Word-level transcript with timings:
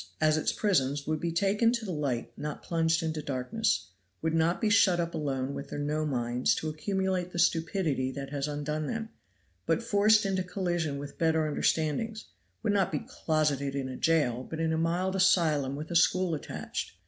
as 0.19 0.35
its 0.35 0.51
prisons, 0.51 1.05
would 1.05 1.19
be 1.19 1.31
taken 1.31 1.71
to 1.71 1.85
the 1.85 1.91
light 1.91 2.35
not 2.35 2.63
plunged 2.63 3.03
into 3.03 3.21
darkness; 3.21 3.91
would 4.19 4.33
not 4.33 4.59
be 4.59 4.67
shut 4.67 4.99
up 4.99 5.13
alone 5.13 5.53
with 5.53 5.69
their 5.69 5.77
no 5.77 6.07
minds 6.07 6.55
to 6.55 6.67
accumulate 6.67 7.31
the 7.31 7.37
stupidity 7.37 8.11
that 8.11 8.31
has 8.31 8.47
undone 8.47 8.87
them, 8.87 9.09
but 9.67 9.83
forced 9.83 10.25
into 10.25 10.41
collision 10.41 10.97
with 10.97 11.19
better 11.19 11.45
understandings; 11.45 12.25
would 12.63 12.73
not 12.73 12.91
be 12.91 13.05
closeted 13.07 13.75
in 13.75 13.87
a 13.87 13.95
jail, 13.95 14.41
but 14.43 14.59
in 14.59 14.73
a 14.73 14.75
mild 14.77 15.15
asylum 15.15 15.75
with 15.75 15.91
a 15.91 15.95
school 15.95 16.33
attached. 16.33 16.93